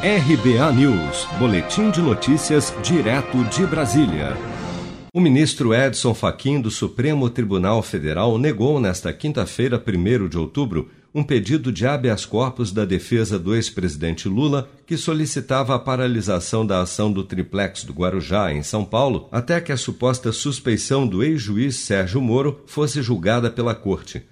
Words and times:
RBA 0.00 0.72
News, 0.74 1.26
Boletim 1.40 1.90
de 1.90 2.00
Notícias, 2.00 2.72
direto 2.84 3.42
de 3.46 3.66
Brasília. 3.66 4.36
O 5.12 5.20
ministro 5.20 5.74
Edson 5.74 6.14
Fachin 6.14 6.60
do 6.60 6.70
Supremo 6.70 7.28
Tribunal 7.28 7.82
Federal 7.82 8.38
negou 8.38 8.80
nesta 8.80 9.12
quinta-feira, 9.12 9.76
1 9.84 10.28
de 10.28 10.38
outubro, 10.38 10.88
um 11.12 11.24
pedido 11.24 11.72
de 11.72 11.84
habeas 11.84 12.24
corpus 12.24 12.70
da 12.70 12.84
defesa 12.84 13.40
do 13.40 13.56
ex-presidente 13.56 14.28
Lula, 14.28 14.70
que 14.86 14.96
solicitava 14.96 15.74
a 15.74 15.80
paralisação 15.80 16.64
da 16.64 16.80
ação 16.80 17.10
do 17.12 17.24
triplex 17.24 17.82
do 17.82 17.92
Guarujá, 17.92 18.52
em 18.52 18.62
São 18.62 18.84
Paulo, 18.84 19.28
até 19.32 19.60
que 19.60 19.72
a 19.72 19.76
suposta 19.76 20.30
suspeição 20.30 21.08
do 21.08 21.24
ex-juiz 21.24 21.74
Sérgio 21.74 22.20
Moro 22.20 22.62
fosse 22.66 23.02
julgada 23.02 23.50
pela 23.50 23.74
Corte. 23.74 24.22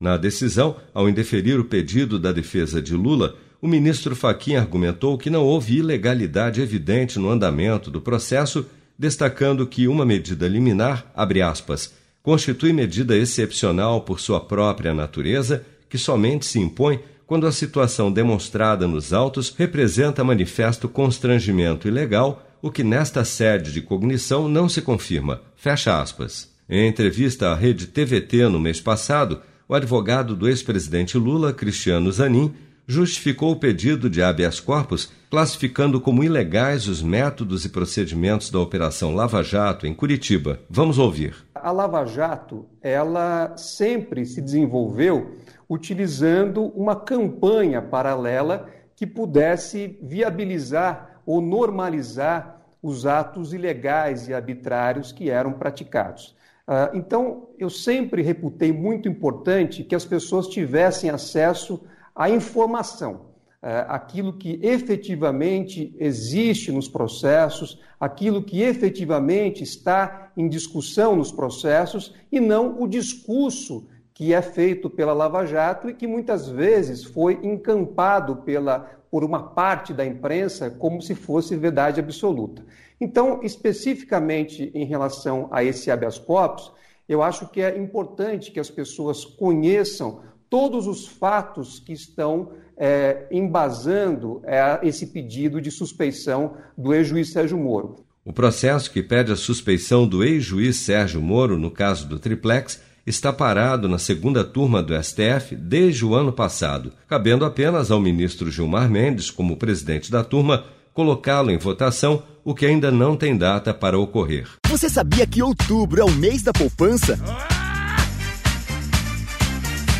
Na 0.00 0.16
decisão, 0.16 0.76
ao 0.94 1.10
indeferir 1.10 1.60
o 1.60 1.64
pedido 1.66 2.18
da 2.18 2.32
defesa 2.32 2.80
de 2.80 2.94
Lula, 2.94 3.36
o 3.60 3.68
ministro 3.68 4.16
Faquim 4.16 4.56
argumentou 4.56 5.18
que 5.18 5.28
não 5.28 5.44
houve 5.44 5.78
ilegalidade 5.78 6.60
evidente 6.60 7.18
no 7.18 7.28
andamento 7.28 7.90
do 7.90 8.00
processo, 8.00 8.66
destacando 8.98 9.66
que 9.66 9.86
uma 9.86 10.04
medida 10.04 10.48
liminar, 10.48 11.10
abre 11.14 11.42
aspas, 11.42 11.92
constitui 12.22 12.72
medida 12.72 13.16
excepcional 13.16 14.02
por 14.02 14.20
sua 14.20 14.40
própria 14.40 14.94
natureza, 14.94 15.64
que 15.88 15.98
somente 15.98 16.46
se 16.46 16.58
impõe 16.58 17.00
quando 17.26 17.46
a 17.46 17.52
situação 17.52 18.10
demonstrada 18.10 18.88
nos 18.88 19.12
autos 19.12 19.54
representa 19.56 20.24
manifesto 20.24 20.88
constrangimento 20.88 21.86
ilegal, 21.86 22.46
o 22.62 22.70
que 22.70 22.82
nesta 22.82 23.24
sede 23.24 23.72
de 23.72 23.80
cognição 23.80 24.48
não 24.48 24.68
se 24.68 24.82
confirma. 24.82 25.40
Fecha 25.54 26.00
aspas. 26.00 26.50
Em 26.68 26.88
entrevista 26.88 27.50
à 27.50 27.54
rede 27.54 27.86
TVT 27.86 28.48
no 28.48 28.60
mês 28.60 28.80
passado, 28.80 29.40
o 29.68 29.74
advogado 29.74 30.34
do 30.34 30.48
ex-presidente 30.48 31.16
Lula, 31.16 31.52
Cristiano 31.52 32.10
Zanin, 32.10 32.52
justificou 32.90 33.52
o 33.52 33.56
pedido 33.56 34.10
de 34.10 34.20
habeas 34.20 34.58
corpus, 34.58 35.12
classificando 35.30 36.00
como 36.00 36.24
ilegais 36.24 36.88
os 36.88 37.00
métodos 37.00 37.64
e 37.64 37.68
procedimentos 37.68 38.50
da 38.50 38.58
Operação 38.58 39.14
Lava 39.14 39.44
Jato 39.44 39.86
em 39.86 39.94
Curitiba. 39.94 40.58
Vamos 40.68 40.98
ouvir. 40.98 41.36
A 41.54 41.70
Lava 41.70 42.04
Jato, 42.04 42.66
ela 42.82 43.56
sempre 43.56 44.26
se 44.26 44.40
desenvolveu 44.42 45.36
utilizando 45.68 46.64
uma 46.74 46.96
campanha 46.96 47.80
paralela 47.80 48.68
que 48.96 49.06
pudesse 49.06 49.96
viabilizar 50.02 51.20
ou 51.24 51.40
normalizar 51.40 52.60
os 52.82 53.06
atos 53.06 53.54
ilegais 53.54 54.26
e 54.26 54.34
arbitrários 54.34 55.12
que 55.12 55.30
eram 55.30 55.52
praticados. 55.52 56.34
Ah, 56.66 56.90
então, 56.92 57.50
eu 57.56 57.70
sempre 57.70 58.20
reputei 58.20 58.72
muito 58.72 59.08
importante 59.08 59.84
que 59.84 59.94
as 59.94 60.04
pessoas 60.04 60.48
tivessem 60.48 61.08
acesso 61.08 61.80
a 62.14 62.28
informação, 62.28 63.30
é, 63.62 63.84
aquilo 63.88 64.32
que 64.32 64.58
efetivamente 64.62 65.94
existe 65.98 66.72
nos 66.72 66.88
processos, 66.88 67.78
aquilo 67.98 68.42
que 68.42 68.62
efetivamente 68.62 69.62
está 69.62 70.32
em 70.36 70.48
discussão 70.48 71.14
nos 71.14 71.30
processos 71.30 72.14
e 72.32 72.40
não 72.40 72.80
o 72.82 72.88
discurso 72.88 73.86
que 74.14 74.34
é 74.34 74.42
feito 74.42 74.88
pela 74.88 75.12
Lava 75.12 75.46
Jato 75.46 75.88
e 75.88 75.94
que 75.94 76.06
muitas 76.06 76.48
vezes 76.48 77.04
foi 77.04 77.38
encampado 77.42 78.36
pela, 78.36 78.80
por 79.10 79.24
uma 79.24 79.42
parte 79.42 79.92
da 79.92 80.04
imprensa 80.04 80.70
como 80.70 81.00
se 81.00 81.14
fosse 81.14 81.56
verdade 81.56 82.00
absoluta. 82.00 82.64
Então, 83.00 83.40
especificamente 83.42 84.70
em 84.74 84.84
relação 84.84 85.48
a 85.50 85.64
esse 85.64 85.90
habeas 85.90 86.18
corpus, 86.18 86.70
eu 87.08 87.22
acho 87.22 87.48
que 87.48 87.60
é 87.60 87.76
importante 87.76 88.52
que 88.52 88.60
as 88.60 88.70
pessoas 88.70 89.24
conheçam 89.24 90.20
todos 90.50 90.88
os 90.88 91.06
fatos 91.06 91.78
que 91.78 91.92
estão 91.92 92.50
é, 92.76 93.28
embasando 93.30 94.42
é, 94.44 94.80
esse 94.82 95.06
pedido 95.06 95.60
de 95.60 95.70
suspeição 95.70 96.56
do 96.76 96.92
ex-juiz 96.92 97.30
Sérgio 97.30 97.56
Moro. 97.56 98.04
O 98.24 98.32
processo 98.32 98.90
que 98.90 99.02
pede 99.02 99.32
a 99.32 99.36
suspeição 99.36 100.06
do 100.06 100.24
ex-juiz 100.24 100.76
Sérgio 100.76 101.22
Moro 101.22 101.56
no 101.56 101.70
caso 101.70 102.06
do 102.06 102.18
triplex 102.18 102.82
está 103.06 103.32
parado 103.32 103.88
na 103.88 103.98
segunda 103.98 104.44
turma 104.44 104.82
do 104.82 104.94
STF 105.02 105.56
desde 105.56 106.04
o 106.04 106.14
ano 106.14 106.32
passado, 106.32 106.92
cabendo 107.08 107.44
apenas 107.44 107.90
ao 107.90 108.00
ministro 108.00 108.50
Gilmar 108.50 108.90
Mendes, 108.90 109.30
como 109.30 109.56
presidente 109.56 110.10
da 110.10 110.22
turma, 110.22 110.64
colocá-lo 110.92 111.50
em 111.50 111.58
votação, 111.58 112.22
o 112.44 112.54
que 112.54 112.66
ainda 112.66 112.90
não 112.90 113.16
tem 113.16 113.36
data 113.36 113.72
para 113.72 113.98
ocorrer. 113.98 114.48
Você 114.68 114.88
sabia 114.88 115.26
que 115.26 115.42
outubro 115.42 116.00
é 116.00 116.04
o 116.04 116.10
mês 116.12 116.42
da 116.42 116.52
poupança? 116.52 117.18